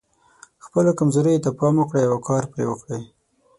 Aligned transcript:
خپلو 0.65 0.91
کمزوریو 0.99 1.43
ته 1.45 1.49
پام 1.59 1.75
وکړئ 1.79 2.03
او 2.09 2.17
کار 2.27 2.43
پرې 2.51 2.65
وکړئ. 2.67 3.03